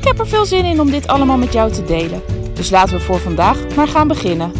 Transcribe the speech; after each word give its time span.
Ik 0.00 0.06
heb 0.06 0.18
er 0.18 0.28
veel 0.28 0.46
zin 0.46 0.64
in 0.64 0.80
om 0.80 0.90
dit 0.90 1.06
allemaal 1.06 1.36
met 1.36 1.52
jou 1.52 1.72
te 1.72 1.84
delen. 1.84 2.22
Dus 2.54 2.70
laten 2.70 2.96
we 2.96 3.00
voor 3.00 3.18
vandaag 3.18 3.74
maar 3.76 3.88
gaan 3.88 4.08
beginnen. 4.08 4.52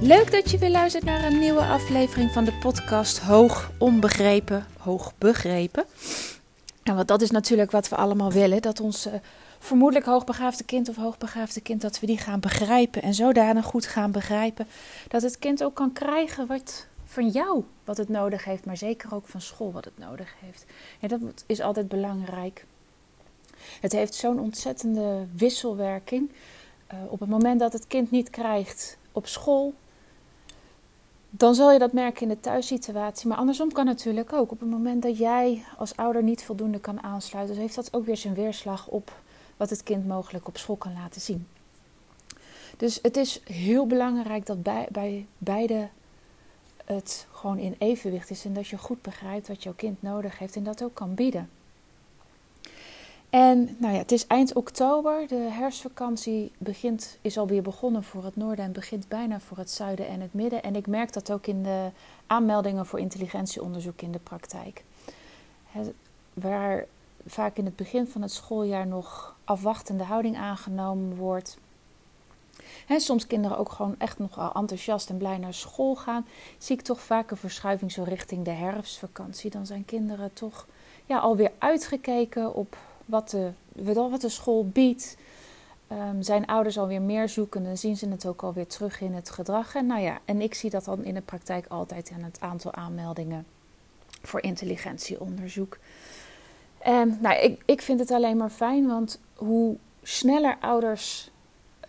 Leuk 0.00 0.32
dat 0.32 0.50
je 0.50 0.58
weer 0.58 0.70
luistert 0.70 1.04
naar 1.04 1.24
een 1.24 1.38
nieuwe 1.38 1.64
aflevering 1.64 2.30
van 2.32 2.44
de 2.44 2.52
podcast 2.52 3.18
Hoog 3.18 3.70
Onbegrepen, 3.78 4.66
Hoog 4.78 5.12
Begrepen. 5.18 5.84
En 6.82 6.96
wat 6.96 7.08
dat 7.08 7.22
is 7.22 7.30
natuurlijk 7.30 7.70
wat 7.70 7.88
we 7.88 7.96
allemaal 7.96 8.32
willen: 8.32 8.62
dat 8.62 8.80
ons 8.80 9.06
uh, 9.06 9.12
vermoedelijk 9.64 10.06
hoogbegaafde 10.06 10.64
kind 10.64 10.88
of 10.88 10.96
hoogbegaafde 10.96 11.60
kind, 11.60 11.80
dat 11.80 12.00
we 12.00 12.06
die 12.06 12.18
gaan 12.18 12.40
begrijpen 12.40 13.02
en 13.02 13.14
zodanig 13.14 13.64
goed 13.64 13.86
gaan 13.86 14.10
begrijpen 14.10 14.66
dat 15.08 15.22
het 15.22 15.38
kind 15.38 15.64
ook 15.64 15.74
kan 15.74 15.92
krijgen 15.92 16.46
wat 16.46 16.86
van 17.04 17.28
jou 17.28 17.64
wat 17.84 17.96
het 17.96 18.08
nodig 18.08 18.44
heeft, 18.44 18.64
maar 18.64 18.76
zeker 18.76 19.14
ook 19.14 19.26
van 19.26 19.40
school 19.40 19.72
wat 19.72 19.84
het 19.84 19.98
nodig 19.98 20.34
heeft. 20.40 20.64
Ja, 21.00 21.08
dat 21.08 21.20
is 21.46 21.60
altijd 21.60 21.88
belangrijk. 21.88 22.64
Het 23.80 23.92
heeft 23.92 24.14
zo'n 24.14 24.40
ontzettende 24.40 25.26
wisselwerking. 25.36 26.30
Uh, 26.92 26.98
op 27.08 27.20
het 27.20 27.28
moment 27.28 27.60
dat 27.60 27.72
het 27.72 27.86
kind 27.86 28.10
niet 28.10 28.30
krijgt 28.30 28.96
op 29.12 29.26
school, 29.26 29.74
dan 31.30 31.54
zal 31.54 31.72
je 31.72 31.78
dat 31.78 31.92
merken 31.92 32.22
in 32.22 32.28
de 32.28 32.40
thuissituatie. 32.40 33.28
Maar 33.28 33.38
andersom 33.38 33.72
kan 33.72 33.84
natuurlijk 33.84 34.32
ook. 34.32 34.50
Op 34.50 34.60
het 34.60 34.70
moment 34.70 35.02
dat 35.02 35.18
jij 35.18 35.64
als 35.76 35.96
ouder 35.96 36.22
niet 36.22 36.44
voldoende 36.44 36.80
kan 36.80 37.02
aansluiten, 37.02 37.56
heeft 37.56 37.74
dat 37.74 37.94
ook 37.94 38.04
weer 38.04 38.16
zijn 38.16 38.34
weerslag 38.34 38.86
op 38.86 39.22
wat 39.56 39.70
het 39.70 39.82
kind 39.82 40.06
mogelijk 40.06 40.48
op 40.48 40.56
school 40.56 40.76
kan 40.76 40.92
laten 40.92 41.20
zien. 41.20 41.46
Dus 42.76 42.98
het 43.02 43.16
is 43.16 43.40
heel 43.44 43.86
belangrijk 43.86 44.46
dat 44.46 44.62
bij, 44.62 44.88
bij 44.90 45.26
beide 45.38 45.88
het 46.84 47.26
gewoon 47.32 47.58
in 47.58 47.74
evenwicht 47.78 48.30
is 48.30 48.44
en 48.44 48.52
dat 48.52 48.66
je 48.66 48.78
goed 48.78 49.02
begrijpt 49.02 49.48
wat 49.48 49.62
jouw 49.62 49.74
kind 49.76 50.02
nodig 50.02 50.38
heeft 50.38 50.56
en 50.56 50.64
dat 50.64 50.82
ook 50.82 50.94
kan 50.94 51.14
bieden. 51.14 51.50
En 53.30 53.76
nou 53.78 53.92
ja, 53.92 53.98
het 53.98 54.12
is 54.12 54.26
eind 54.26 54.54
oktober. 54.54 55.26
De 55.28 55.34
herfstvakantie 55.34 56.52
begint, 56.58 57.18
is 57.20 57.38
alweer 57.38 57.62
begonnen 57.62 58.04
voor 58.04 58.24
het 58.24 58.36
noorden 58.36 58.64
en 58.64 58.72
begint 58.72 59.08
bijna 59.08 59.40
voor 59.40 59.56
het 59.56 59.70
zuiden 59.70 60.08
en 60.08 60.20
het 60.20 60.34
midden. 60.34 60.62
En 60.62 60.76
ik 60.76 60.86
merk 60.86 61.12
dat 61.12 61.32
ook 61.32 61.46
in 61.46 61.62
de 61.62 61.90
aanmeldingen 62.26 62.86
voor 62.86 62.98
intelligentieonderzoek 62.98 64.02
in 64.02 64.12
de 64.12 64.18
praktijk. 64.18 64.84
waar 66.32 66.86
vaak 67.26 67.56
in 67.56 67.64
het 67.64 67.76
begin 67.76 68.06
van 68.06 68.22
het 68.22 68.32
schooljaar 68.32 68.86
nog 68.86 69.36
afwachtende 69.44 70.04
houding 70.04 70.36
aangenomen 70.36 71.16
wordt. 71.16 71.58
He, 72.86 72.98
soms 72.98 73.26
kinderen 73.26 73.58
ook 73.58 73.70
gewoon 73.70 73.94
echt 73.98 74.18
nog 74.18 74.54
enthousiast 74.54 75.10
en 75.10 75.16
blij 75.16 75.38
naar 75.38 75.54
school 75.54 75.94
gaan. 75.94 76.26
Zie 76.58 76.76
ik 76.76 76.82
toch 76.82 77.00
vaak 77.00 77.30
een 77.30 77.36
verschuiving 77.36 77.92
zo 77.92 78.02
richting 78.02 78.44
de 78.44 78.50
herfstvakantie. 78.50 79.50
Dan 79.50 79.66
zijn 79.66 79.84
kinderen 79.84 80.32
toch 80.32 80.66
ja, 81.06 81.18
alweer 81.18 81.52
uitgekeken 81.58 82.54
op 82.54 82.76
wat 83.04 83.30
de, 83.30 83.50
wat 83.92 84.20
de 84.20 84.28
school 84.28 84.68
biedt. 84.68 85.16
Um, 85.92 86.22
zijn 86.22 86.46
ouders 86.46 86.78
alweer 86.78 87.02
meer 87.02 87.28
zoeken 87.28 87.66
en 87.66 87.78
zien 87.78 87.96
ze 87.96 88.08
het 88.08 88.26
ook 88.26 88.42
alweer 88.42 88.66
terug 88.66 89.00
in 89.00 89.14
het 89.14 89.30
gedrag. 89.30 89.74
En 89.74 89.86
nou 89.86 90.00
ja, 90.00 90.18
en 90.24 90.40
ik 90.40 90.54
zie 90.54 90.70
dat 90.70 90.84
dan 90.84 91.04
in 91.04 91.14
de 91.14 91.20
praktijk 91.20 91.66
altijd 91.66 92.10
aan 92.14 92.22
het 92.22 92.40
aantal 92.40 92.72
aanmeldingen 92.72 93.46
voor 94.22 94.42
intelligentieonderzoek. 94.42 95.78
En 96.84 97.18
nou, 97.20 97.40
ik, 97.40 97.62
ik 97.64 97.82
vind 97.82 98.00
het 98.00 98.10
alleen 98.10 98.36
maar 98.36 98.50
fijn, 98.50 98.86
want 98.86 99.20
hoe 99.34 99.76
sneller 100.02 100.56
ouders 100.60 101.30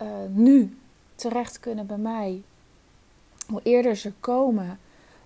uh, 0.02 0.08
nu 0.28 0.78
terecht 1.14 1.60
kunnen 1.60 1.86
bij 1.86 1.96
mij, 1.96 2.42
hoe 3.46 3.60
eerder 3.62 3.96
ze 3.96 4.12
komen, 4.20 4.78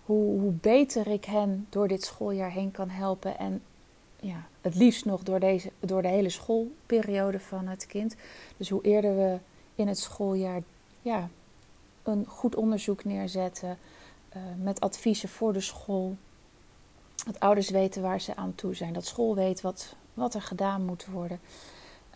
hoe, 0.05 0.41
hoe 0.41 0.53
beter 0.53 1.07
ik 1.07 1.25
hen 1.25 1.67
door 1.69 1.89
dit 1.89 2.05
schooljaar 2.05 2.51
heen 2.51 2.71
kan 2.71 2.89
helpen. 2.89 3.39
En 3.39 3.63
ja, 4.21 4.47
het 4.61 4.75
liefst 4.75 5.05
nog 5.05 5.23
door, 5.23 5.41
deze, 5.41 5.71
door 5.81 6.03
de 6.03 6.09
hele 6.09 6.31
schoolperiode 6.31 7.41
van 7.41 7.67
het 7.67 7.87
kind. 7.87 8.17
Dus 8.57 8.69
hoe 8.69 8.83
eerder 8.83 9.17
we 9.17 9.39
in 9.75 9.89
het 9.89 9.99
schooljaar 9.99 10.63
ja, 11.03 11.29
een 12.03 12.27
goed 12.27 12.57
onderzoek 12.57 13.05
neerzetten 13.05 13.79
uh, 14.37 14.43
met 14.63 14.81
adviezen 14.81 15.29
voor 15.29 15.53
de 15.53 15.61
school. 15.61 16.17
Dat 17.25 17.41
ouders 17.41 17.71
weten 17.71 18.03
waar 18.03 18.21
ze 18.21 18.37
aan 18.37 18.55
toe 18.55 18.75
zijn. 18.75 18.93
Dat 18.93 19.07
school 19.07 19.35
weet 19.35 19.61
wat, 19.61 19.95
wat 20.15 20.35
er 20.35 20.43
gedaan 20.43 20.85
moet 20.85 21.07
worden. 21.07 21.41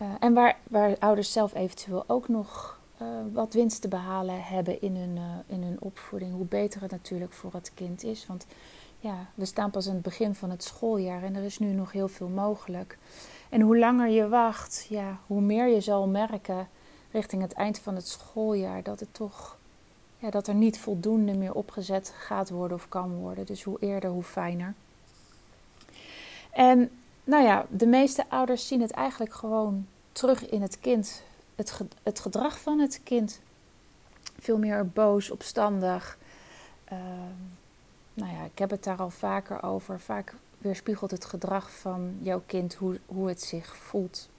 Uh, 0.01 0.07
en 0.19 0.33
waar, 0.33 0.57
waar 0.63 0.97
ouders 0.99 1.31
zelf 1.31 1.53
eventueel 1.53 2.03
ook 2.07 2.27
nog 2.27 2.79
uh, 3.01 3.07
wat 3.33 3.53
winst 3.53 3.81
te 3.81 3.87
behalen 3.87 4.43
hebben 4.43 4.81
in 4.81 4.95
hun, 4.95 5.19
in 5.45 5.63
hun 5.63 5.77
opvoeding. 5.79 6.33
Hoe 6.33 6.45
beter 6.45 6.81
het 6.81 6.91
natuurlijk 6.91 7.33
voor 7.33 7.53
het 7.53 7.71
kind 7.73 8.03
is. 8.03 8.25
Want 8.27 8.45
ja, 8.99 9.15
we 9.35 9.45
staan 9.45 9.71
pas 9.71 9.87
aan 9.87 9.93
het 9.93 10.03
begin 10.03 10.35
van 10.35 10.49
het 10.49 10.63
schooljaar 10.63 11.23
en 11.23 11.35
er 11.35 11.43
is 11.43 11.59
nu 11.59 11.71
nog 11.71 11.91
heel 11.91 12.07
veel 12.07 12.27
mogelijk. 12.27 12.97
En 13.49 13.61
hoe 13.61 13.77
langer 13.77 14.09
je 14.09 14.27
wacht, 14.27 14.85
ja, 14.89 15.17
hoe 15.27 15.41
meer 15.41 15.67
je 15.67 15.81
zal 15.81 16.07
merken 16.07 16.67
richting 17.11 17.41
het 17.41 17.53
eind 17.53 17.79
van 17.79 17.95
het 17.95 18.07
schooljaar 18.07 18.83
dat 18.83 18.99
het 18.99 19.13
toch 19.13 19.57
ja, 20.17 20.29
dat 20.29 20.47
er 20.47 20.53
niet 20.53 20.79
voldoende 20.79 21.37
meer 21.37 21.53
opgezet 21.53 22.13
gaat 22.17 22.49
worden 22.49 22.77
of 22.77 22.89
kan 22.89 23.15
worden. 23.15 23.45
Dus 23.45 23.63
hoe 23.63 23.77
eerder, 23.79 24.09
hoe 24.09 24.23
fijner. 24.23 24.73
En 26.55 26.91
nou 27.23 27.43
ja, 27.43 27.65
de 27.69 27.85
meeste 27.85 28.29
ouders 28.29 28.67
zien 28.67 28.81
het 28.81 28.91
eigenlijk 28.91 29.33
gewoon 29.33 29.87
terug 30.11 30.49
in 30.49 30.61
het 30.61 30.79
kind, 30.79 31.23
het, 31.55 31.79
het 32.03 32.19
gedrag 32.19 32.59
van 32.59 32.79
het 32.79 33.01
kind. 33.03 33.39
Veel 34.39 34.57
meer 34.57 34.89
boos, 34.89 35.29
opstandig. 35.29 36.17
Uh, 36.93 36.99
nou 38.13 38.33
ja, 38.33 38.43
ik 38.43 38.59
heb 38.59 38.69
het 38.69 38.83
daar 38.83 38.97
al 38.97 39.09
vaker 39.09 39.63
over. 39.63 39.99
Vaak 39.99 40.35
weerspiegelt 40.57 41.11
het 41.11 41.25
gedrag 41.25 41.71
van 41.71 42.17
jouw 42.21 42.41
kind 42.45 42.73
hoe, 42.73 42.99
hoe 43.05 43.27
het 43.27 43.41
zich 43.41 43.75
voelt. 43.75 44.29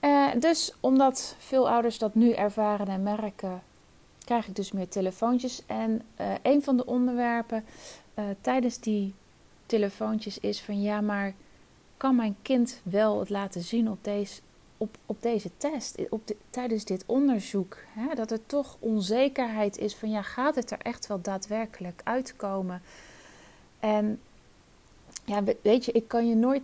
Uh, 0.00 0.28
dus 0.38 0.74
omdat 0.80 1.36
veel 1.38 1.68
ouders 1.68 1.98
dat 1.98 2.14
nu 2.14 2.32
ervaren 2.32 2.88
en 2.88 3.02
merken, 3.02 3.62
krijg 4.24 4.46
ik 4.46 4.56
dus 4.56 4.72
meer 4.72 4.88
telefoontjes. 4.88 5.62
En 5.66 6.02
uh, 6.20 6.32
een 6.42 6.62
van 6.62 6.76
de 6.76 6.86
onderwerpen 6.86 7.64
uh, 8.14 8.24
tijdens 8.40 8.78
die 8.80 9.14
telefoontjes 9.66 10.38
is 10.38 10.60
van 10.60 10.82
ja, 10.82 11.00
maar 11.00 11.34
kan 11.96 12.16
mijn 12.16 12.36
kind 12.42 12.80
wel 12.82 13.18
het 13.18 13.30
laten 13.30 13.62
zien 13.62 13.90
op 13.90 13.98
deze, 14.04 14.40
op, 14.76 14.96
op 15.06 15.22
deze 15.22 15.50
test, 15.56 15.98
op 16.10 16.30
tijdens 16.50 16.84
dit 16.84 17.04
onderzoek, 17.06 17.76
hè, 17.88 18.14
dat 18.14 18.30
er 18.30 18.46
toch 18.46 18.76
onzekerheid 18.78 19.78
is 19.78 19.94
van 19.94 20.10
ja, 20.10 20.22
gaat 20.22 20.54
het 20.54 20.70
er 20.70 20.78
echt 20.82 21.06
wel 21.06 21.20
daadwerkelijk 21.20 22.00
uitkomen? 22.04 22.82
En 23.80 24.20
ja, 25.24 25.42
weet 25.62 25.84
je, 25.84 25.92
ik 25.92 26.08
kan 26.08 26.28
je 26.28 26.34
nooit, 26.34 26.62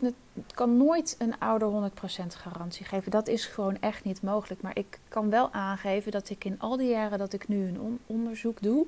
kan 0.54 0.76
nooit 0.76 1.16
een 1.18 1.38
ouder 1.38 1.90
100% 1.90 2.26
garantie 2.26 2.86
geven. 2.86 3.10
Dat 3.10 3.28
is 3.28 3.46
gewoon 3.46 3.76
echt 3.80 4.04
niet 4.04 4.22
mogelijk. 4.22 4.62
Maar 4.62 4.78
ik 4.78 4.98
kan 5.08 5.30
wel 5.30 5.52
aangeven 5.52 6.12
dat 6.12 6.30
ik 6.30 6.44
in 6.44 6.60
al 6.60 6.76
die 6.76 6.88
jaren 6.88 7.18
dat 7.18 7.32
ik 7.32 7.48
nu 7.48 7.68
een 7.68 7.98
onderzoek 8.06 8.62
doe, 8.62 8.86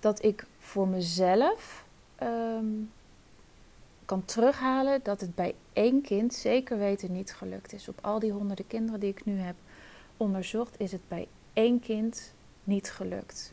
dat 0.00 0.24
ik 0.24 0.46
voor 0.58 0.88
mezelf 0.88 1.84
um, 2.22 2.90
kan 4.04 4.24
terughalen 4.24 5.00
dat 5.02 5.20
het 5.20 5.34
bij 5.34 5.54
één 5.72 6.02
kind 6.02 6.34
zeker 6.34 6.78
weten 6.78 7.12
niet 7.12 7.34
gelukt 7.34 7.72
is. 7.72 7.88
Op 7.88 7.98
al 8.02 8.18
die 8.18 8.32
honderden 8.32 8.66
kinderen 8.66 9.00
die 9.00 9.10
ik 9.10 9.24
nu 9.24 9.38
heb 9.38 9.56
onderzocht, 10.16 10.80
is 10.80 10.92
het 10.92 11.08
bij 11.08 11.28
één 11.52 11.80
kind 11.80 12.32
niet 12.64 12.90
gelukt. 12.90 13.52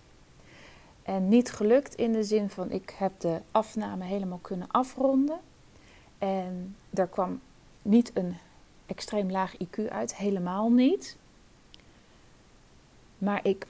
En 1.03 1.27
niet 1.27 1.51
gelukt 1.51 1.95
in 1.95 2.12
de 2.12 2.24
zin 2.24 2.50
van 2.50 2.71
ik 2.71 2.95
heb 2.98 3.19
de 3.19 3.42
afname 3.51 4.03
helemaal 4.03 4.39
kunnen 4.42 4.68
afronden. 4.71 5.39
En 6.18 6.75
er 6.94 7.07
kwam 7.07 7.39
niet 7.81 8.12
een 8.13 8.38
extreem 8.86 9.31
laag 9.31 9.56
IQ 9.57 9.89
uit, 9.89 10.15
helemaal 10.15 10.69
niet. 10.71 11.18
Maar 13.21 13.39
ik, 13.44 13.65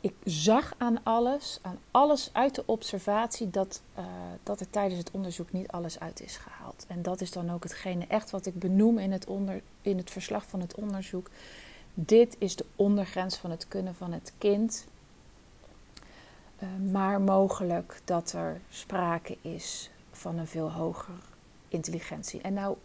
ik 0.00 0.14
zag 0.24 0.74
aan 0.78 0.98
alles, 1.02 1.58
aan 1.62 1.78
alles 1.90 2.30
uit 2.32 2.54
de 2.54 2.62
observatie, 2.66 3.50
dat, 3.50 3.82
uh, 3.98 4.04
dat 4.42 4.60
er 4.60 4.70
tijdens 4.70 4.98
het 4.98 5.10
onderzoek 5.10 5.52
niet 5.52 5.68
alles 5.68 6.00
uit 6.00 6.20
is 6.22 6.36
gehaald. 6.36 6.84
En 6.88 7.02
dat 7.02 7.20
is 7.20 7.30
dan 7.30 7.50
ook 7.50 7.62
hetgene 7.62 8.06
echt 8.06 8.30
wat 8.30 8.46
ik 8.46 8.58
benoem 8.58 8.98
in 8.98 9.12
het, 9.12 9.26
onder, 9.26 9.62
in 9.82 9.96
het 9.96 10.10
verslag 10.10 10.46
van 10.46 10.60
het 10.60 10.74
onderzoek. 10.74 11.30
Dit 11.94 12.36
is 12.38 12.56
de 12.56 12.64
ondergrens 12.76 13.36
van 13.36 13.50
het 13.50 13.68
kunnen 13.68 13.94
van 13.94 14.12
het 14.12 14.32
kind. 14.38 14.86
Uh, 16.62 16.92
maar 16.92 17.20
mogelijk 17.20 18.00
dat 18.04 18.32
er 18.32 18.60
sprake 18.70 19.38
is 19.40 19.90
van 20.10 20.38
een 20.38 20.46
veel 20.46 20.72
hoger 20.72 21.14
intelligentie. 21.68 22.40
En 22.40 22.52
nou 22.52 22.76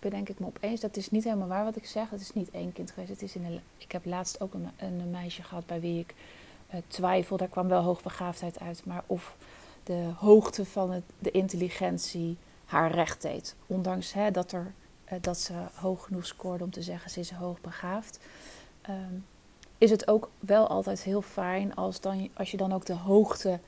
bedenk 0.00 0.28
ik 0.28 0.38
me 0.38 0.46
opeens, 0.46 0.80
dat 0.80 0.96
is 0.96 1.10
niet 1.10 1.24
helemaal 1.24 1.48
waar 1.48 1.64
wat 1.64 1.76
ik 1.76 1.86
zeg. 1.86 2.10
Het 2.10 2.20
is 2.20 2.32
niet 2.32 2.50
één 2.50 2.72
kind 2.72 2.90
geweest. 2.90 3.10
Het 3.10 3.22
is 3.22 3.34
in 3.34 3.44
een, 3.44 3.60
ik 3.76 3.92
heb 3.92 4.04
laatst 4.04 4.40
ook 4.40 4.54
een, 4.54 4.68
een 4.76 5.10
meisje 5.10 5.42
gehad 5.42 5.66
bij 5.66 5.80
wie 5.80 6.00
ik 6.00 6.14
uh, 6.74 6.80
twijfel. 6.86 7.36
Daar 7.36 7.48
kwam 7.48 7.68
wel 7.68 7.82
hoogbegaafdheid 7.82 8.60
uit. 8.60 8.84
Maar 8.84 9.02
of 9.06 9.36
de 9.82 10.10
hoogte 10.16 10.64
van 10.64 10.90
het, 10.90 11.04
de 11.18 11.30
intelligentie 11.30 12.36
haar 12.64 12.90
recht 12.90 13.22
deed. 13.22 13.56
Ondanks 13.66 14.12
hè, 14.12 14.30
dat, 14.30 14.52
er, 14.52 14.72
uh, 15.12 15.18
dat 15.20 15.38
ze 15.38 15.52
hoog 15.74 16.04
genoeg 16.04 16.26
scoorde 16.26 16.64
om 16.64 16.70
te 16.70 16.82
zeggen 16.82 17.10
ze 17.10 17.20
is 17.20 17.30
hoogbegaafd. 17.30 18.20
Um, 18.88 19.24
is 19.78 19.90
het 19.90 20.08
ook 20.08 20.30
wel 20.38 20.66
altijd 20.68 21.02
heel 21.02 21.22
fijn 21.22 21.74
als, 21.74 22.00
dan, 22.00 22.28
als 22.34 22.50
je 22.50 22.56
dan 22.56 22.72
ook 22.72 22.86
de 22.86 22.94
hoogte 22.94 23.58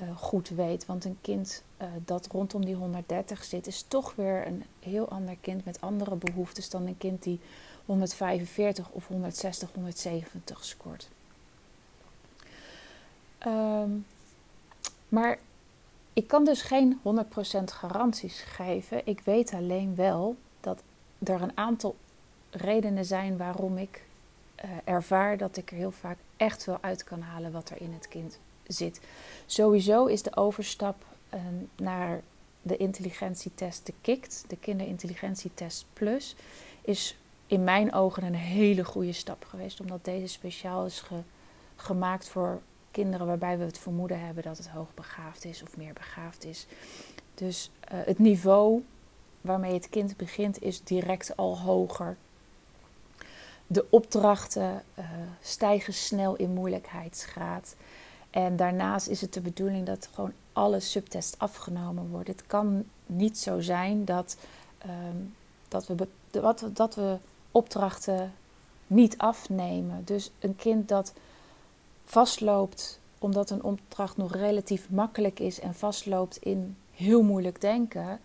uh, 0.00 0.16
goed 0.16 0.48
weet. 0.48 0.86
Want 0.86 1.04
een 1.04 1.18
kind 1.20 1.62
uh, 1.82 1.88
dat 2.04 2.26
rondom 2.26 2.64
die 2.64 2.74
130 2.74 3.44
zit, 3.44 3.66
is 3.66 3.84
toch 3.88 4.14
weer 4.14 4.46
een 4.46 4.64
heel 4.80 5.08
ander 5.08 5.36
kind 5.40 5.64
met 5.64 5.80
andere 5.80 6.16
behoeftes 6.16 6.70
dan 6.70 6.86
een 6.86 6.98
kind 6.98 7.22
die 7.22 7.40
145 7.86 8.90
of 8.90 9.06
160, 9.06 9.72
170 9.74 10.64
scoort. 10.64 11.08
Um, 13.46 14.06
maar 15.08 15.38
ik 16.12 16.26
kan 16.26 16.44
dus 16.44 16.62
geen 16.62 17.00
100% 17.02 17.64
garanties 17.64 18.40
geven. 18.40 19.06
Ik 19.06 19.20
weet 19.20 19.52
alleen 19.52 19.94
wel 19.94 20.36
dat 20.60 20.82
er 21.18 21.42
een 21.42 21.56
aantal 21.56 21.96
redenen 22.50 23.04
zijn 23.04 23.36
waarom 23.36 23.78
ik 23.78 24.02
uh, 24.64 24.70
ervaar 24.84 25.36
dat 25.36 25.56
ik 25.56 25.70
er 25.70 25.76
heel 25.76 25.90
vaak 25.90 26.18
echt 26.36 26.64
wel 26.64 26.78
uit 26.80 27.04
kan 27.04 27.20
halen 27.20 27.52
wat 27.52 27.70
er 27.70 27.80
in 27.80 27.92
het 27.92 28.08
kind 28.08 28.38
zit. 28.72 29.00
Sowieso 29.46 30.06
is 30.06 30.22
de 30.22 30.36
overstap 30.36 31.04
uh, 31.34 31.40
naar 31.76 32.20
de 32.62 32.76
intelligentietest, 32.76 33.86
de 33.86 33.94
KICT, 34.00 34.44
de 34.48 34.56
Kinderintelligentietest 34.56 35.86
Plus, 35.92 36.36
is 36.82 37.16
in 37.46 37.64
mijn 37.64 37.92
ogen 37.92 38.24
een 38.24 38.34
hele 38.34 38.84
goede 38.84 39.12
stap 39.12 39.44
geweest. 39.44 39.80
Omdat 39.80 40.04
deze 40.04 40.26
speciaal 40.26 40.86
is 40.86 41.00
ge 41.00 41.20
gemaakt 41.76 42.28
voor 42.28 42.60
kinderen 42.90 43.26
waarbij 43.26 43.58
we 43.58 43.64
het 43.64 43.78
vermoeden 43.78 44.20
hebben 44.20 44.42
dat 44.42 44.56
het 44.56 44.68
hoogbegaafd 44.68 45.44
is 45.44 45.62
of 45.62 45.76
meer 45.76 45.92
begaafd 45.92 46.44
is. 46.44 46.66
Dus 47.34 47.70
uh, 47.92 48.00
het 48.04 48.18
niveau 48.18 48.84
waarmee 49.40 49.72
het 49.72 49.88
kind 49.88 50.16
begint 50.16 50.62
is 50.62 50.84
direct 50.84 51.36
al 51.36 51.58
hoger. 51.58 52.16
De 53.66 53.86
opdrachten 53.90 54.84
uh, 54.98 55.04
stijgen 55.40 55.94
snel 55.94 56.36
in 56.36 56.50
moeilijkheidsgraad. 56.50 57.74
En 58.30 58.56
daarnaast 58.56 59.08
is 59.08 59.20
het 59.20 59.32
de 59.32 59.40
bedoeling 59.40 59.86
dat 59.86 60.08
gewoon 60.14 60.32
alle 60.52 60.80
subtests 60.80 61.38
afgenomen 61.38 62.08
worden. 62.08 62.34
Het 62.34 62.46
kan 62.46 62.84
niet 63.06 63.38
zo 63.38 63.60
zijn 63.60 64.04
dat, 64.04 64.36
um, 64.86 65.34
dat, 65.68 65.86
we, 65.86 66.08
dat, 66.30 66.64
dat 66.72 66.94
we 66.94 67.16
opdrachten 67.50 68.32
niet 68.86 69.18
afnemen. 69.18 70.04
Dus 70.04 70.30
een 70.38 70.56
kind 70.56 70.88
dat 70.88 71.12
vastloopt 72.04 73.00
omdat 73.18 73.50
een 73.50 73.62
opdracht 73.62 74.16
nog 74.16 74.34
relatief 74.34 74.90
makkelijk 74.90 75.40
is 75.40 75.60
en 75.60 75.74
vastloopt 75.74 76.36
in 76.36 76.76
heel 76.92 77.22
moeilijk 77.22 77.60
denken, 77.60 78.20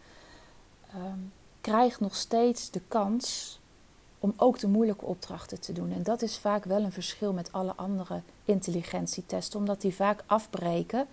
um, 0.96 1.32
krijgt 1.62 2.00
nog 2.00 2.16
steeds 2.16 2.72
de 2.72 2.82
kans 2.88 3.60
om 4.26 4.34
ook 4.38 4.60
de 4.60 4.68
moeilijke 4.68 5.06
opdrachten 5.06 5.60
te 5.60 5.74
doen. 5.74 5.92
En 5.92 6.04
dat 6.04 6.22
is 6.22 6.38
vaak 6.38 6.64
wel 6.64 6.84
een 6.84 6.92
verschil 6.92 7.34
met 7.34 7.52
alle 7.52 7.74
andere 7.76 8.22
intelligentietesten, 8.46 9.60
omdat 9.60 9.82
die 9.82 9.96
vaak 9.96 10.24
afbreken 10.26 11.08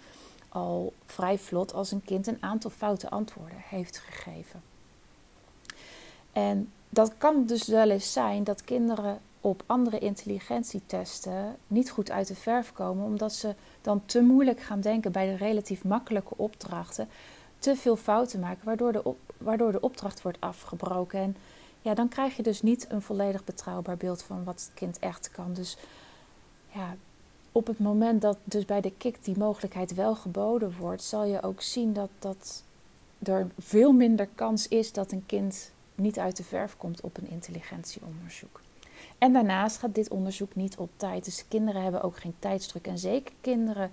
al 0.48 0.92
vrij 1.06 1.38
vlot 1.38 1.74
als 1.74 1.90
een 1.90 2.04
kind 2.04 2.26
een 2.26 2.42
aantal 2.42 2.70
foute 2.70 3.10
antwoorden 3.10 3.58
heeft 3.68 3.98
gegeven. 3.98 4.62
En 6.32 6.72
dat 6.88 7.12
kan 7.18 7.46
dus 7.46 7.66
wel 7.66 7.90
eens 7.90 8.12
zijn 8.12 8.44
dat 8.44 8.64
kinderen 8.64 9.20
op 9.40 9.62
andere 9.66 9.98
intelligentietesten 9.98 11.56
niet 11.66 11.90
goed 11.90 12.10
uit 12.10 12.26
de 12.26 12.34
verf 12.34 12.72
komen, 12.72 13.04
omdat 13.04 13.32
ze 13.32 13.54
dan 13.82 14.02
te 14.06 14.20
moeilijk 14.20 14.60
gaan 14.60 14.80
denken 14.80 15.12
bij 15.12 15.26
de 15.26 15.36
relatief 15.36 15.84
makkelijke 15.84 16.34
opdrachten, 16.36 17.08
te 17.58 17.76
veel 17.76 17.96
fouten 17.96 18.40
maken, 18.40 18.64
waardoor 18.64 18.92
de, 18.92 19.14
waardoor 19.38 19.72
de 19.72 19.80
opdracht 19.80 20.22
wordt 20.22 20.40
afgebroken. 20.40 21.20
En 21.20 21.36
ja, 21.82 21.94
dan 21.94 22.08
krijg 22.08 22.36
je 22.36 22.42
dus 22.42 22.62
niet 22.62 22.86
een 22.88 23.02
volledig 23.02 23.44
betrouwbaar 23.44 23.96
beeld 23.96 24.22
van 24.22 24.44
wat 24.44 24.60
het 24.60 24.70
kind 24.74 24.98
echt 24.98 25.30
kan. 25.30 25.52
Dus 25.52 25.76
ja, 26.72 26.96
op 27.52 27.66
het 27.66 27.78
moment 27.78 28.22
dat 28.22 28.36
dus 28.44 28.64
bij 28.64 28.80
de 28.80 28.92
kick 28.98 29.24
die 29.24 29.38
mogelijkheid 29.38 29.94
wel 29.94 30.14
geboden 30.14 30.74
wordt, 30.78 31.02
zal 31.02 31.24
je 31.24 31.42
ook 31.42 31.62
zien 31.62 31.92
dat, 31.92 32.10
dat 32.18 32.62
er 33.22 33.46
veel 33.58 33.92
minder 33.92 34.28
kans 34.34 34.68
is 34.68 34.92
dat 34.92 35.12
een 35.12 35.26
kind 35.26 35.72
niet 35.94 36.18
uit 36.18 36.36
de 36.36 36.44
verf 36.44 36.76
komt 36.76 37.00
op 37.00 37.16
een 37.16 37.30
intelligentieonderzoek. 37.30 38.60
En 39.18 39.32
daarnaast 39.32 39.76
gaat 39.76 39.94
dit 39.94 40.10
onderzoek 40.10 40.54
niet 40.54 40.76
op 40.76 40.90
tijd. 40.96 41.24
Dus 41.24 41.44
kinderen 41.48 41.82
hebben 41.82 42.02
ook 42.02 42.16
geen 42.16 42.34
tijdsdruk. 42.38 42.86
En 42.86 42.98
zeker 42.98 43.34
kinderen 43.40 43.92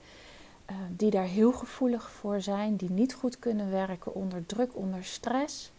uh, 0.70 0.76
die 0.98 1.10
daar 1.10 1.26
heel 1.26 1.52
gevoelig 1.52 2.12
voor 2.12 2.42
zijn, 2.42 2.76
die 2.76 2.92
niet 2.92 3.14
goed 3.14 3.40
kunnen 3.40 3.72
werken 3.72 4.14
onder 4.14 4.46
druk, 4.46 4.76
onder 4.76 5.04
stress. 5.04 5.72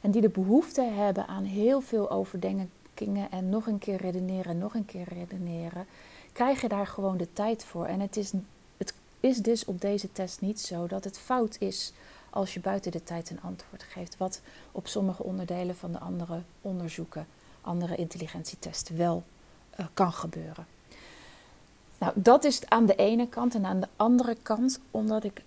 En 0.00 0.10
die 0.10 0.20
de 0.20 0.28
behoefte 0.28 0.82
hebben 0.82 1.26
aan 1.26 1.44
heel 1.44 1.80
veel 1.80 2.10
overdenkingen 2.10 3.30
en 3.30 3.48
nog 3.48 3.66
een 3.66 3.78
keer 3.78 3.96
redeneren, 3.96 4.58
nog 4.58 4.74
een 4.74 4.86
keer 4.86 5.08
redeneren, 5.08 5.86
krijgen 6.32 6.68
daar 6.68 6.86
gewoon 6.86 7.16
de 7.16 7.32
tijd 7.32 7.64
voor. 7.64 7.86
En 7.86 8.00
het 8.00 8.16
is, 8.16 8.32
het 8.76 8.94
is 9.20 9.36
dus 9.36 9.64
op 9.64 9.80
deze 9.80 10.12
test 10.12 10.40
niet 10.40 10.60
zo 10.60 10.86
dat 10.86 11.04
het 11.04 11.18
fout 11.18 11.56
is 11.58 11.92
als 12.30 12.54
je 12.54 12.60
buiten 12.60 12.92
de 12.92 13.02
tijd 13.02 13.30
een 13.30 13.42
antwoord 13.42 13.82
geeft, 13.82 14.16
wat 14.16 14.40
op 14.72 14.86
sommige 14.86 15.22
onderdelen 15.22 15.76
van 15.76 15.92
de 15.92 15.98
andere 15.98 16.40
onderzoeken 16.62 17.26
andere 17.60 17.96
intelligentietesten 17.96 18.96
wel 18.96 19.22
uh, 19.80 19.86
kan 19.94 20.12
gebeuren. 20.12 20.66
Nou, 21.98 22.12
dat 22.14 22.44
is 22.44 22.68
aan 22.68 22.86
de 22.86 22.94
ene 22.94 23.28
kant. 23.28 23.54
En 23.54 23.66
aan 23.66 23.80
de 23.80 23.88
andere 23.96 24.36
kant, 24.42 24.80
omdat 24.90 25.24
ik 25.24 25.42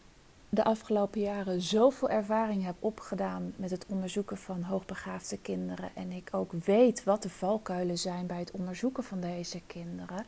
de 0.54 0.64
afgelopen 0.64 1.22
jaren 1.22 1.62
zoveel 1.62 2.10
ervaring 2.10 2.64
heb 2.64 2.76
opgedaan 2.80 3.54
met 3.56 3.72
het 3.72 3.86
onderzoeken 3.88 4.38
van 4.38 4.62
hoogbegaafde 4.62 5.38
kinderen. 5.38 5.90
En 5.96 6.12
ik 6.12 6.30
ook 6.32 6.52
weet 6.52 7.04
wat 7.04 7.22
de 7.22 7.30
valkuilen 7.30 7.98
zijn 7.98 8.26
bij 8.26 8.40
het 8.40 8.52
onderzoeken 8.52 9.04
van 9.04 9.20
deze 9.20 9.62
kinderen. 9.68 10.26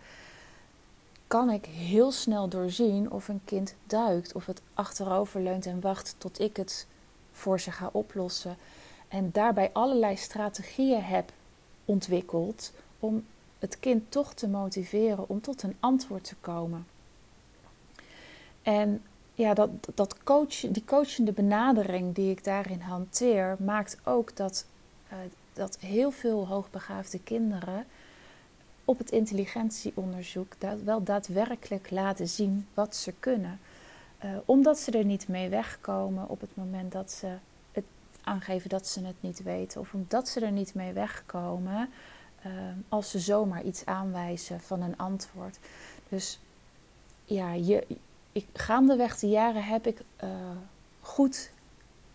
Kan 1.28 1.50
ik 1.50 1.66
heel 1.66 2.12
snel 2.12 2.48
doorzien 2.48 3.12
of 3.12 3.28
een 3.28 3.42
kind 3.46 3.76
duikt, 3.84 4.34
of 4.34 4.46
het 4.46 4.62
achterover 4.74 5.42
leunt 5.42 5.66
en 5.66 5.82
wacht 5.82 6.16
tot 6.18 6.40
ik 6.40 6.58
het 6.58 6.88
voor 7.32 7.60
ze 7.60 7.72
ga 7.72 7.90
oplossen. 7.92 8.58
En 9.08 9.30
daarbij 9.32 9.70
allerlei 9.74 10.18
strategieën 10.18 11.04
heb 11.04 11.32
ontwikkeld 11.86 12.72
om 13.00 13.26
het 13.60 13.80
kind 13.80 14.12
toch 14.12 14.34
te 14.34 14.48
motiveren 14.48 15.30
om 15.30 15.42
tot 15.42 15.64
een 15.64 15.76
antwoord 15.80 16.24
te 16.24 16.36
komen. 16.36 16.88
En 18.62 19.04
ja, 19.36 19.54
dat, 19.54 19.70
dat 19.96 20.24
coach, 20.24 20.60
die 20.60 20.84
coachende 20.86 21.32
benadering 21.32 22.16
die 22.16 22.32
ik 22.32 22.44
daarin 22.44 22.80
hanteer, 22.80 23.56
maakt 23.60 23.98
ook 24.04 24.36
dat, 24.36 24.66
uh, 25.12 25.18
dat 25.54 25.78
heel 25.80 26.12
veel 26.12 26.48
hoogbegaafde 26.48 27.20
kinderen 27.20 27.86
op 28.86 28.98
het 28.98 29.12
intelligentieonderzoek 29.12 30.54
dat 30.60 30.82
wel 30.82 31.04
daadwerkelijk 31.04 31.92
laten 31.92 32.28
zien 32.28 32.68
wat 32.74 32.96
ze 32.96 33.14
kunnen. 33.20 33.60
Uh, 34.26 34.32
omdat 34.46 34.80
ze 34.80 34.92
er 34.92 35.06
niet 35.06 35.28
mee 35.28 35.50
wegkomen 35.50 36.30
op 36.30 36.42
het 36.42 36.56
moment 36.56 36.92
dat 36.92 37.12
ze 37.12 37.38
aangeven 38.26 38.70
dat 38.70 38.88
ze 38.88 39.06
het 39.06 39.16
niet 39.20 39.44
weten. 39.44 39.82
Of 39.82 39.94
omdat 39.94 40.28
ze 40.28 40.40
er 40.40 40.52
niet 40.52 40.74
mee 40.74 40.94
wegkomen 40.94 41.90
uh, 42.46 42.52
als 42.90 43.10
ze 43.10 43.20
zomaar 43.20 43.64
iets 43.64 43.86
aanwijzen 43.86 44.62
van 44.62 44.82
een 44.82 44.98
antwoord. 44.98 45.60
Dus 46.10 46.40
ja, 47.26 47.54
je, 47.54 47.88
ik, 48.36 48.46
gaandeweg 48.54 49.20
de 49.20 49.28
jaren 49.28 49.64
heb 49.64 49.88
ik 49.88 50.02
uh, 50.24 50.30
goed 51.02 51.52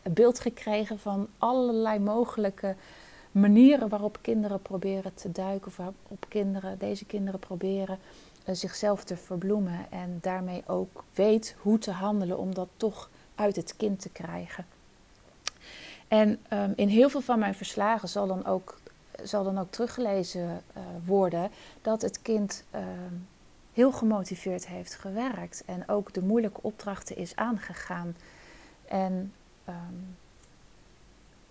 beeld 0.03 0.41
gekregen 0.41 0.99
van 0.99 1.29
allerlei 1.39 1.99
mogelijke 1.99 2.77
manieren 3.33 3.89
waarop 3.89 4.19
kinderen 4.21 4.63
proberen 4.63 5.15
te 5.15 5.33
duiken. 5.33 5.67
Of 5.67 5.77
waarop 5.77 6.27
kinderen, 6.29 6.79
deze 6.79 7.05
kinderen 7.05 7.41
proberen 7.41 7.99
uh, 8.45 8.55
zichzelf 8.55 9.05
te 9.05 9.17
verbloemen. 9.17 9.87
En 9.91 10.19
daarmee 10.21 10.63
ook 10.67 11.05
weet 11.15 11.57
hoe 11.61 11.79
te 11.79 11.91
handelen 11.91 12.39
om 12.39 12.55
dat 12.55 12.69
toch 12.77 13.11
uit 13.35 13.57
het 13.57 13.77
kind 13.77 14.01
te 14.01 14.09
krijgen. 14.09 14.67
En 16.09 16.41
um, 16.53 16.73
in 16.77 16.89
heel 16.89 17.11
veel 17.11 17.21
van 17.21 17.39
mijn 17.39 17.55
verslagen 17.55 18.09
zal 18.09 18.27
dan 18.27 18.47
ook, 18.47 18.79
zal 19.23 19.45
dan 19.45 19.59
ook 19.59 19.71
teruggelezen 19.71 20.63
uh, 20.77 20.83
worden 21.07 21.51
dat 21.83 22.03
het 22.03 22.23
kind 22.23 22.65
uh, 22.75 22.81
heel 23.73 23.93
gemotiveerd 23.93 24.67
heeft 24.67 24.95
gewerkt 24.95 25.63
en 25.67 25.89
ook 25.89 26.13
de 26.13 26.23
moeilijke 26.23 26.63
opdrachten 26.63 27.17
is 27.17 27.37
aangegaan. 27.37 28.17
En 28.89 29.33
um, 29.69 30.17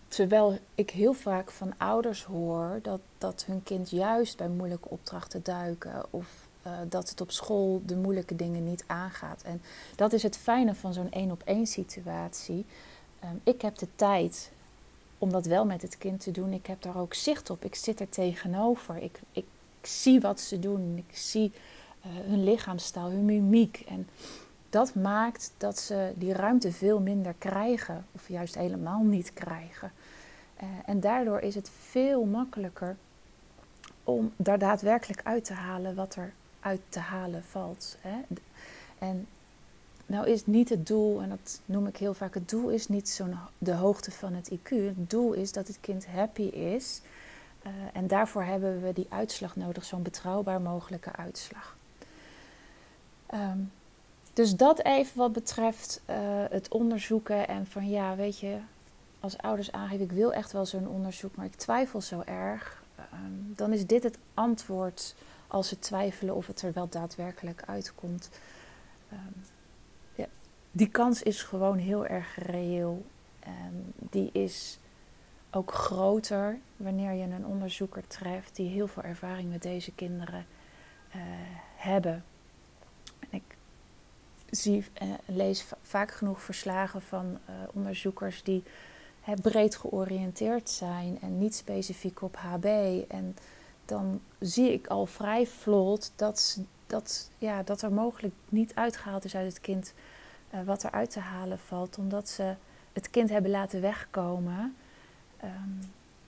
terwijl 0.08 0.58
ik 0.76 0.90
heel 0.90 1.14
vaak 1.14 1.52
van 1.52 1.74
ouders 1.78 2.24
hoor 2.24 2.80
dat, 2.82 3.00
dat 3.18 3.44
hun 3.48 3.64
kind 3.64 3.90
juist 3.90 4.38
bij 4.38 4.50
moeilijke 4.50 4.90
opdrachten 4.90 5.44
duiken 5.44 6.06
of 6.10 6.48
uh, 6.68 6.74
dat 6.90 7.10
het 7.10 7.22
op 7.22 7.32
school 7.32 7.82
de 7.86 7.96
moeilijke 7.96 8.36
dingen 8.36 8.64
niet 8.64 8.84
aangaat. 8.88 9.42
En 9.42 9.62
dat 9.96 10.14
is 10.14 10.24
het 10.24 10.38
fijne 10.38 10.76
van 10.76 10.94
zo'n 10.94 11.12
één 11.12 11.32
op 11.32 11.42
één 11.46 11.68
situatie. 11.68 12.66
Um, 13.24 13.42
ik 13.44 13.62
heb 13.62 13.78
de 13.78 13.88
tijd 13.96 14.52
om 15.18 15.32
dat 15.32 15.46
wel 15.46 15.66
met 15.66 15.82
het 15.82 15.98
kind 15.98 16.20
te 16.20 16.32
doen. 16.32 16.54
Ik 16.54 16.66
heb 16.66 16.82
daar 16.82 16.98
ook 16.98 17.14
zicht 17.14 17.50
op. 17.50 17.64
Ik 17.64 17.76
zit 17.76 18.00
er 18.00 18.10
tegenover. 18.10 18.98
Ik, 18.98 19.20
ik, 19.32 19.46
zie 19.82 20.20
wat 20.20 20.40
ze 20.40 20.60
doen. 20.60 20.98
Ik 21.08 21.18
zie 21.18 21.52
hun 22.01 22.44
lichaamstaal, 22.44 23.10
hun 23.10 23.25
mimiek. 23.25 23.84
En 23.88 24.08
dat 24.70 24.96
maakt 24.96 25.53
dat 25.58 25.79
ze 25.79 26.13
die 26.15 26.34
ruimte 26.34 26.72
veel 26.72 27.00
minder 27.00 27.34
krijgen, 27.38 28.06
of 28.12 28.27
juist 28.27 28.56
helemaal 28.56 29.03
niet 29.03 29.34
krijgen. 29.34 29.91
Uh, 30.63 30.70
en 30.86 31.00
daardoor 31.00 31.39
is 31.39 31.56
het 31.56 31.72
veel 31.89 32.25
makkelijker 32.25 32.96
om 34.03 34.32
daar 34.36 34.60
daadwerkelijk 34.60 35.22
uit 35.24 35.46
te 35.46 35.53
halen 35.53 35.96
wat 35.96 36.15
er 36.15 36.34
uit 36.60 36.82
te 36.89 37.00
halen 37.00 37.44
valt. 37.44 37.98
En 39.00 39.27
nou 40.06 40.27
is 40.27 40.46
niet 40.46 40.70
het 40.70 40.88
doel, 40.88 41.22
en 41.22 41.29
dat 41.29 41.62
noem 41.65 41.88
ik 41.88 41.98
heel 41.98 42.13
vaak, 42.13 42.34
het 42.34 42.50
doel 42.50 42.70
is 42.70 42.88
niet 42.88 43.10
zo'n 43.10 43.36
de 43.58 43.74
hoogte 43.74 44.12
van 44.12 44.34
het 44.34 44.51
IQ. 44.53 44.70
Het 44.70 45.10
doel 45.10 45.34
is 45.34 45.51
dat 45.51 45.68
het 45.68 45.77
kind 45.82 46.08
happy 46.08 46.41
is. 46.41 47.01
Uh, 47.65 47.72
en 47.94 48.08
daarvoor 48.08 48.44
hebben 48.44 48.82
we 48.82 48.94
die 48.94 49.08
uitslag 49.10 49.56
nodig, 49.56 49.86
zo'n 49.86 50.01
betrouwbaar 50.01 50.62
mogelijke 50.62 51.12
uitslag. 51.12 51.77
Um, 53.33 53.71
dus 54.33 54.55
dat 54.55 54.83
even 54.83 55.17
wat 55.17 55.33
betreft 55.33 56.01
uh, 56.09 56.15
het 56.50 56.67
onderzoeken 56.67 57.48
en 57.48 57.67
van 57.67 57.89
ja, 57.89 58.15
weet 58.15 58.39
je, 58.39 58.57
als 59.19 59.38
ouders 59.38 59.71
aangeven, 59.71 60.05
ik 60.05 60.12
wil 60.12 60.33
echt 60.33 60.51
wel 60.51 60.65
zo'n 60.65 60.88
onderzoek, 60.88 61.36
maar 61.36 61.45
ik 61.45 61.55
twijfel 61.55 62.01
zo 62.01 62.21
erg. 62.25 62.83
Um, 63.13 63.53
dan 63.55 63.74
is 63.74 63.86
dit 63.86 64.03
het 64.03 64.17
antwoord 64.33 65.15
als 65.48 65.67
ze 65.67 65.79
twijfelen 65.79 66.36
of 66.36 66.48
het 66.48 66.62
er 66.62 66.74
wel 66.74 66.89
daadwerkelijk 66.89 67.63
uitkomt. 67.65 68.29
Um, 69.13 69.43
ja, 70.15 70.25
die 70.71 70.89
kans 70.89 71.24
is 71.24 71.43
gewoon 71.43 71.77
heel 71.77 72.05
erg 72.05 72.36
reëel. 72.36 73.05
En 73.39 73.93
die 73.95 74.29
is 74.31 74.79
ook 75.51 75.71
groter 75.71 76.59
wanneer 76.77 77.12
je 77.12 77.24
een 77.24 77.45
onderzoeker 77.45 78.07
treft 78.07 78.55
die 78.55 78.69
heel 78.69 78.88
veel 78.88 79.03
ervaring 79.03 79.50
met 79.50 79.62
deze 79.62 79.91
kinderen 79.91 80.45
uh, 81.15 81.21
hebben. 81.75 82.24
Zie, 84.51 84.86
uh, 85.01 85.10
lees 85.25 85.65
vaak 85.82 86.12
genoeg 86.12 86.41
verslagen 86.41 87.01
van 87.01 87.25
uh, 87.25 87.56
onderzoekers 87.74 88.44
die 88.44 88.63
hè, 89.22 89.34
breed 89.34 89.75
georiënteerd 89.75 90.70
zijn 90.70 91.18
en 91.22 91.38
niet 91.38 91.56
specifiek 91.56 92.22
op 92.22 92.36
HB. 92.36 92.65
En 93.08 93.36
dan 93.86 94.22
zie 94.39 94.74
ik 94.74 94.88
al 94.88 95.06
vrij 95.06 95.48
vlot 95.48 96.12
dat, 96.15 96.60
dat, 96.88 97.29
ja, 97.38 97.63
dat 97.63 97.82
er 97.82 97.91
mogelijk 97.91 98.34
niet 98.50 98.75
uitgehaald 98.75 99.25
is 99.25 99.36
uit 99.36 99.48
het 99.48 99.62
kind 99.62 99.94
uh, 100.53 100.62
wat 100.63 100.84
er 100.84 100.91
uit 100.91 101.10
te 101.10 101.20
halen 101.20 101.60
valt, 101.60 101.98
omdat 101.98 102.29
ze 102.29 102.56
het 102.94 103.10
kind 103.10 103.29
hebben 103.29 103.51
laten 103.51 103.82
wegkomen 103.82 104.75
um, 105.44 105.79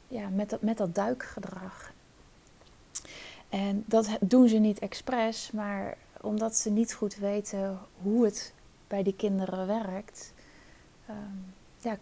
ja, 0.07 0.29
met, 0.29 0.49
dat, 0.49 0.61
met 0.61 0.77
dat 0.77 0.95
duikgedrag. 0.95 1.91
En 3.49 3.83
dat 3.85 4.17
doen 4.19 4.47
ze 4.47 4.57
niet 4.57 4.79
expres, 4.79 5.51
maar 5.51 5.97
omdat 6.21 6.55
ze 6.55 6.69
niet 6.69 6.93
goed 6.93 7.15
weten 7.15 7.79
hoe 8.01 8.25
het 8.25 8.53
bij 8.87 9.03
die 9.03 9.15
kinderen 9.15 9.67
werkt, 9.67 10.33
um, 11.09 11.53
ja, 11.77 11.97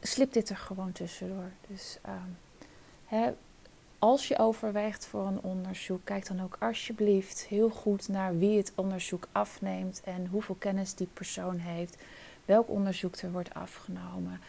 slipt 0.00 0.34
dit 0.34 0.48
er 0.48 0.56
gewoon 0.56 0.92
tussendoor. 0.92 1.50
Dus 1.66 1.98
um, 2.06 2.36
hè, 3.04 3.32
als 3.98 4.28
je 4.28 4.38
overweegt 4.38 5.06
voor 5.06 5.26
een 5.26 5.40
onderzoek, 5.40 6.00
kijk 6.04 6.26
dan 6.26 6.42
ook 6.42 6.56
alsjeblieft 6.60 7.44
heel 7.44 7.68
goed 7.70 8.08
naar 8.08 8.38
wie 8.38 8.56
het 8.56 8.72
onderzoek 8.74 9.28
afneemt 9.32 10.00
en 10.04 10.26
hoeveel 10.26 10.56
kennis 10.58 10.94
die 10.94 11.08
persoon 11.12 11.56
heeft, 11.56 11.96
welk 12.44 12.68
onderzoek 12.68 13.16
er 13.16 13.32
wordt 13.32 13.54
afgenomen. 13.54 14.40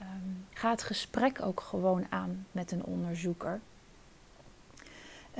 Um, 0.00 0.46
ga 0.50 0.70
het 0.70 0.82
gesprek 0.82 1.42
ook 1.42 1.60
gewoon 1.60 2.06
aan 2.08 2.46
met 2.52 2.72
een 2.72 2.84
onderzoeker. 2.84 3.60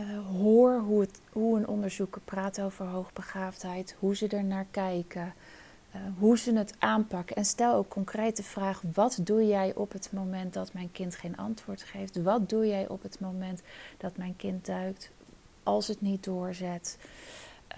Uh, 0.00 0.26
hoor 0.26 0.78
hoe, 0.78 1.00
het, 1.00 1.21
hoe 1.33 1.59
een 1.59 1.69
onderzoeker 1.69 2.21
praat 2.21 2.61
over 2.61 2.87
hoogbegaafdheid, 2.87 3.97
hoe 3.99 4.16
ze 4.16 4.28
er 4.28 4.45
naar 4.45 4.66
kijken, 4.71 5.35
uh, 5.95 6.00
hoe 6.19 6.38
ze 6.38 6.52
het 6.52 6.75
aanpakken. 6.78 7.37
En 7.37 7.45
stel 7.45 7.75
ook 7.75 7.88
concreet 7.88 8.37
de 8.37 8.42
vraag: 8.42 8.83
wat 8.95 9.19
doe 9.23 9.47
jij 9.47 9.75
op 9.75 9.92
het 9.92 10.12
moment 10.12 10.52
dat 10.54 10.73
mijn 10.73 10.92
kind 10.92 11.16
geen 11.16 11.37
antwoord 11.37 11.83
geeft? 11.83 12.23
Wat 12.23 12.49
doe 12.49 12.66
jij 12.66 12.88
op 12.88 13.02
het 13.02 13.21
moment 13.21 13.62
dat 13.97 14.16
mijn 14.16 14.37
kind 14.37 14.66
duikt 14.66 15.11
als 15.62 15.87
het 15.88 16.00
niet 16.00 16.25
doorzet? 16.25 16.99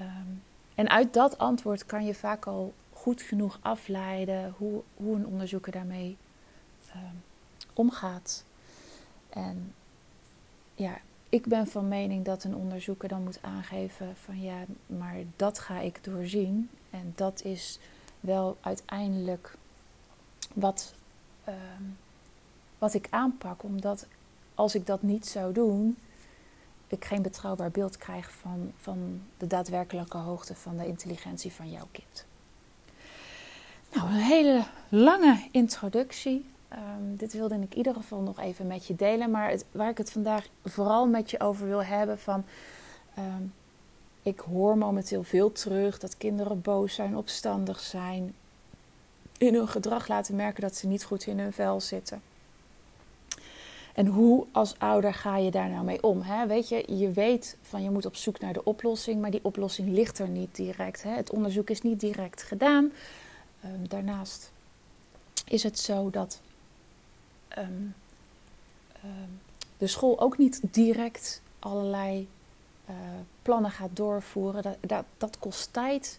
Um, 0.01 0.43
en 0.75 0.89
uit 0.89 1.15
dat 1.15 1.39
antwoord 1.39 1.87
kan 1.87 2.05
je 2.05 2.15
vaak 2.15 2.47
al 2.47 2.75
goed 2.93 3.23
genoeg 3.23 3.59
afleiden 3.63 4.55
hoe, 4.59 4.83
hoe 4.95 5.17
een 5.17 5.27
onderzoeker 5.27 5.73
daarmee 5.73 6.17
um, 6.95 7.23
omgaat. 7.73 8.45
En 9.29 9.75
ja, 10.75 10.99
ik 11.33 11.47
ben 11.47 11.67
van 11.67 11.89
mening 11.89 12.25
dat 12.25 12.45
een 12.45 12.55
onderzoeker 12.55 13.09
dan 13.09 13.23
moet 13.23 13.39
aangeven 13.43 14.17
van 14.17 14.41
ja, 14.41 14.65
maar 14.87 15.17
dat 15.37 15.59
ga 15.59 15.79
ik 15.79 16.05
doorzien. 16.05 16.71
En 16.91 17.13
dat 17.17 17.45
is 17.45 17.79
wel 18.21 18.57
uiteindelijk 18.61 19.57
wat, 20.55 20.95
um, 21.49 21.97
wat 22.79 22.95
ik 22.95 23.07
aanpak. 23.11 23.63
Omdat 23.63 24.07
als 24.55 24.75
ik 24.75 24.87
dat 24.87 25.03
niet 25.03 25.27
zou 25.27 25.53
doen, 25.53 25.97
ik 26.87 27.05
geen 27.05 27.23
betrouwbaar 27.23 27.71
beeld 27.71 27.97
krijg 27.97 28.33
van, 28.33 28.73
van 28.77 29.23
de 29.37 29.47
daadwerkelijke 29.47 30.17
hoogte 30.17 30.55
van 30.55 30.77
de 30.77 30.87
intelligentie 30.87 31.53
van 31.53 31.71
jouw 31.71 31.89
kind. 31.91 32.25
Nou, 33.95 34.09
een 34.09 34.15
hele 34.15 34.65
lange 34.89 35.49
introductie. 35.51 36.45
Um, 36.73 37.17
dit 37.17 37.33
wilde 37.33 37.55
ik 37.55 37.61
in 37.61 37.77
ieder 37.77 37.95
geval 37.95 38.21
nog 38.21 38.41
even 38.41 38.67
met 38.67 38.87
je 38.87 38.95
delen. 38.95 39.31
Maar 39.31 39.51
het, 39.51 39.65
waar 39.71 39.91
ik 39.91 39.99
het 39.99 40.13
vandaag 40.13 40.49
vooral 40.65 41.07
met 41.07 41.31
je 41.31 41.41
over 41.41 41.67
wil 41.67 41.85
hebben 41.85 42.19
van... 42.19 42.45
Um, 43.19 43.53
ik 44.23 44.41
hoor 44.41 44.79
momenteel 44.79 45.23
veel 45.23 45.53
terug 45.53 45.99
dat 45.99 46.17
kinderen 46.17 46.61
boos 46.61 46.95
zijn, 46.95 47.17
opstandig 47.17 47.81
zijn. 47.81 48.35
In 49.39 49.55
hun 49.55 49.69
gedrag 49.69 50.09
laten 50.09 50.37
merken 50.37 50.63
dat 50.63 50.77
ze 50.77 50.87
niet 50.87 51.05
goed 51.05 51.27
in 51.27 51.39
hun 51.39 51.53
vel 51.53 51.81
zitten. 51.81 52.23
En 53.95 54.07
hoe 54.07 54.47
als 54.53 54.79
ouder 54.79 55.15
ga 55.15 55.37
je 55.37 55.51
daar 55.51 55.69
nou 55.69 55.85
mee 55.85 56.03
om? 56.03 56.21
Hè? 56.21 56.47
Weet 56.47 56.69
je, 56.69 56.85
je 56.97 57.11
weet 57.11 57.57
van 57.63 57.83
je 57.83 57.91
moet 57.91 58.07
op 58.07 58.17
zoek 58.17 58.41
naar 58.41 58.53
de 58.53 58.65
oplossing, 58.65 59.21
maar 59.21 59.31
die 59.31 59.45
oplossing 59.45 59.89
ligt 59.89 60.19
er 60.19 60.29
niet 60.29 60.57
direct. 60.57 61.03
Hè? 61.03 61.11
Het 61.11 61.31
onderzoek 61.31 61.71
is 61.71 61.83
niet 61.83 62.01
direct 62.01 62.43
gedaan. 62.43 62.93
Um, 63.65 63.89
daarnaast 63.89 64.53
is 65.45 65.63
het 65.63 65.79
zo 65.79 66.11
dat 66.11 66.41
um, 67.59 67.95
um, 69.05 69.41
de 69.79 69.87
school 69.87 70.21
ook 70.21 70.39
niet 70.39 70.61
direct 70.71 71.43
allerlei 71.59 72.29
uh, 72.91 72.97
plannen 73.43 73.71
gaat 73.71 73.97
doorvoeren. 73.97 74.63
Dat, 74.63 74.77
dat, 74.81 75.05
dat, 75.19 75.39
kost 75.39 75.73
tijd. 75.73 76.19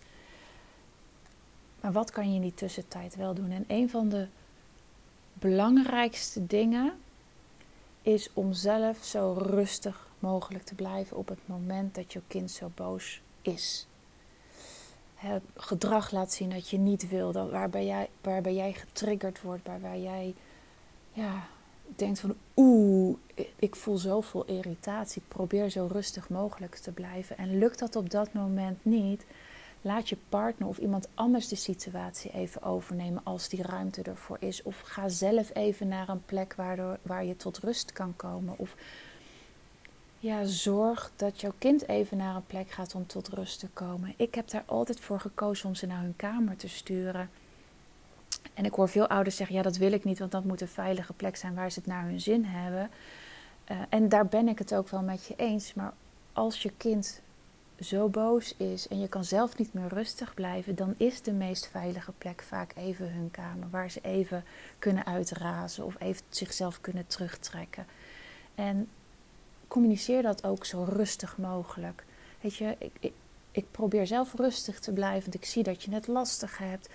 Maar 1.81 1.91
wat 1.91 2.11
kan 2.11 2.29
je 2.29 2.35
in 2.35 2.41
die 2.41 2.53
tussentijd 2.53 3.15
wel 3.15 3.33
doen? 3.33 3.51
En 3.51 3.65
een 3.67 3.89
van 3.89 4.09
de 4.09 4.27
belangrijkste 5.33 6.47
dingen 6.47 6.93
is 8.01 8.29
om 8.33 8.53
zelf 8.53 9.03
zo 9.03 9.37
rustig 9.39 10.07
mogelijk 10.19 10.63
te 10.63 10.75
blijven 10.75 11.17
op 11.17 11.27
het 11.27 11.39
moment 11.45 11.95
dat 11.95 12.13
je 12.13 12.21
kind 12.27 12.51
zo 12.51 12.71
boos 12.75 13.21
is. 13.41 13.87
Het 15.15 15.43
gedrag 15.55 16.11
laat 16.11 16.33
zien 16.33 16.49
dat 16.49 16.69
je 16.69 16.77
niet 16.77 17.09
wil, 17.09 17.31
dat 17.31 17.49
waarbij, 17.49 17.85
jij, 17.85 18.09
waarbij 18.21 18.53
jij 18.53 18.73
getriggerd 18.73 19.41
wordt, 19.41 19.67
waarbij 19.67 20.01
jij 20.01 20.33
ja, 21.13 21.47
denkt 21.95 22.19
van 22.19 22.35
oeh, 22.55 23.17
ik 23.55 23.75
voel 23.75 23.97
zoveel 23.97 24.45
irritatie. 24.45 25.21
Probeer 25.27 25.69
zo 25.69 25.87
rustig 25.91 26.29
mogelijk 26.29 26.75
te 26.75 26.91
blijven. 26.91 27.37
En 27.37 27.57
lukt 27.57 27.79
dat 27.79 27.95
op 27.95 28.09
dat 28.09 28.33
moment 28.33 28.85
niet, 28.85 29.25
laat 29.81 30.09
je 30.09 30.17
partner 30.29 30.67
of 30.67 30.77
iemand 30.77 31.07
anders 31.13 31.47
de 31.47 31.55
situatie 31.55 32.31
even 32.31 32.63
overnemen 32.63 33.21
als 33.23 33.49
die 33.49 33.61
ruimte 33.61 34.01
ervoor 34.01 34.37
is. 34.39 34.63
Of 34.63 34.79
ga 34.79 35.09
zelf 35.09 35.55
even 35.55 35.87
naar 35.87 36.09
een 36.09 36.25
plek 36.25 36.53
waardoor, 36.55 36.97
waar 37.01 37.25
je 37.25 37.35
tot 37.35 37.57
rust 37.57 37.91
kan 37.91 38.15
komen. 38.15 38.53
Of 38.57 38.75
ja, 40.19 40.45
zorg 40.45 41.11
dat 41.15 41.41
jouw 41.41 41.53
kind 41.57 41.87
even 41.87 42.17
naar 42.17 42.35
een 42.35 42.45
plek 42.45 42.71
gaat 42.71 42.95
om 42.95 43.07
tot 43.07 43.27
rust 43.27 43.59
te 43.59 43.67
komen. 43.67 44.13
Ik 44.17 44.35
heb 44.35 44.49
daar 44.49 44.63
altijd 44.65 44.99
voor 44.99 45.19
gekozen 45.19 45.67
om 45.67 45.75
ze 45.75 45.85
naar 45.85 46.01
hun 46.01 46.15
kamer 46.15 46.55
te 46.55 46.69
sturen. 46.69 47.29
En 48.53 48.65
ik 48.65 48.73
hoor 48.73 48.89
veel 48.89 49.07
ouders 49.07 49.35
zeggen: 49.35 49.55
ja, 49.55 49.61
dat 49.61 49.77
wil 49.77 49.91
ik 49.91 50.03
niet, 50.03 50.19
want 50.19 50.31
dat 50.31 50.43
moet 50.43 50.61
een 50.61 50.67
veilige 50.67 51.13
plek 51.13 51.35
zijn 51.35 51.55
waar 51.55 51.71
ze 51.71 51.79
het 51.79 51.87
naar 51.87 52.03
hun 52.03 52.21
zin 52.21 52.45
hebben. 52.45 52.89
Uh, 53.71 53.77
en 53.89 54.09
daar 54.09 54.27
ben 54.27 54.47
ik 54.47 54.59
het 54.59 54.73
ook 54.73 54.89
wel 54.89 55.01
met 55.01 55.25
je 55.25 55.33
eens. 55.37 55.73
Maar 55.73 55.93
als 56.33 56.61
je 56.61 56.71
kind 56.77 57.21
zo 57.79 58.09
boos 58.09 58.55
is 58.57 58.87
en 58.87 58.99
je 58.99 59.07
kan 59.07 59.23
zelf 59.23 59.57
niet 59.57 59.73
meer 59.73 59.87
rustig 59.87 60.33
blijven, 60.33 60.75
dan 60.75 60.93
is 60.97 61.21
de 61.21 61.31
meest 61.31 61.67
veilige 61.67 62.11
plek 62.17 62.43
vaak 62.47 62.71
even 62.75 63.13
hun 63.13 63.31
kamer, 63.31 63.69
waar 63.69 63.91
ze 63.91 63.99
even 64.01 64.43
kunnen 64.79 65.05
uitrazen 65.05 65.85
of 65.85 65.95
even 65.99 66.23
zichzelf 66.29 66.81
kunnen 66.81 67.07
terugtrekken. 67.07 67.85
En 68.55 68.89
communiceer 69.67 70.21
dat 70.21 70.43
ook 70.43 70.65
zo 70.65 70.83
rustig 70.89 71.37
mogelijk. 71.37 72.05
Weet 72.41 72.55
je, 72.55 72.75
ik, 72.79 72.91
ik, 72.99 73.13
ik 73.51 73.65
probeer 73.71 74.07
zelf 74.07 74.33
rustig 74.33 74.79
te 74.79 74.91
blijven, 74.91 75.21
want 75.21 75.43
ik 75.43 75.45
zie 75.45 75.63
dat 75.63 75.83
je 75.83 75.91
het 75.91 76.07
lastig 76.07 76.57
hebt. 76.57 76.89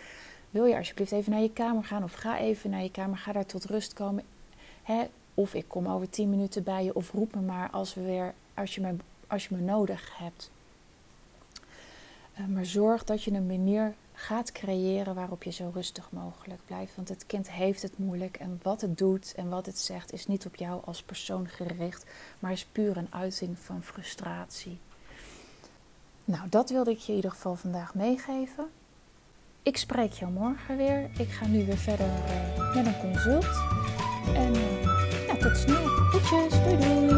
Wil 0.51 0.65
je 0.65 0.77
alsjeblieft 0.77 1.13
even 1.13 1.33
naar 1.33 1.41
je 1.41 1.53
kamer 1.53 1.85
gaan 1.85 2.03
of 2.03 2.13
ga 2.13 2.39
even 2.39 2.71
naar 2.71 2.83
je 2.83 2.91
kamer, 2.91 3.19
ga 3.19 3.33
daar 3.33 3.47
tot 3.47 3.65
rust 3.65 3.93
komen. 3.93 4.25
Hè? 4.83 5.05
Of 5.35 5.55
ik 5.55 5.65
kom 5.69 5.89
over 5.89 6.11
tien 6.11 6.31
minuten 6.31 6.63
bij 6.63 6.85
je 6.85 6.95
of 6.95 7.13
roep 7.13 7.35
me 7.35 7.41
maar 7.41 7.71
als, 7.71 7.95
we 7.95 8.03
weer, 8.03 8.35
als, 8.55 8.75
je, 8.75 8.81
me, 8.81 8.97
als 9.27 9.47
je 9.47 9.55
me 9.55 9.61
nodig 9.61 10.19
hebt. 10.19 10.51
Uh, 12.41 12.47
maar 12.47 12.67
zorg 12.67 13.05
dat 13.05 13.23
je 13.23 13.33
een 13.33 13.47
manier 13.47 13.95
gaat 14.13 14.53
creëren 14.53 15.15
waarop 15.15 15.43
je 15.43 15.51
zo 15.51 15.71
rustig 15.75 16.11
mogelijk 16.11 16.61
blijft. 16.67 16.97
Want 16.97 17.09
het 17.09 17.27
kind 17.27 17.51
heeft 17.51 17.83
het 17.83 17.99
moeilijk 17.99 18.37
en 18.37 18.61
wat 18.63 18.81
het 18.81 18.99
doet 18.99 19.35
en 19.37 19.49
wat 19.49 19.67
het 19.67 19.79
zegt 19.79 20.13
is 20.13 20.27
niet 20.27 20.47
op 20.47 20.57
jou 20.57 20.81
als 20.85 21.03
persoon 21.03 21.49
gericht, 21.49 22.05
maar 22.39 22.53
is 22.53 22.65
puur 22.65 22.97
een 22.97 23.09
uiting 23.11 23.59
van 23.59 23.83
frustratie. 23.83 24.79
Nou, 26.25 26.49
dat 26.49 26.71
wilde 26.71 26.91
ik 26.91 26.99
je 26.99 27.11
in 27.11 27.17
ieder 27.17 27.31
geval 27.31 27.55
vandaag 27.55 27.95
meegeven. 27.95 28.71
Ik 29.69 29.77
spreek 29.77 30.13
jou 30.13 30.33
morgen 30.33 30.77
weer. 30.77 31.11
Ik 31.19 31.31
ga 31.31 31.47
nu 31.47 31.67
weer 31.67 31.77
verder 31.77 32.07
uh, 32.07 32.75
met 32.75 32.87
een 32.87 32.99
consult. 33.01 33.47
En 34.35 34.55
uh, 34.55 34.83
ja, 35.27 35.37
tot 35.37 35.57
snel. 35.57 35.87
Goedjes, 35.87 36.63
doei 36.65 36.77
doei. 36.77 37.18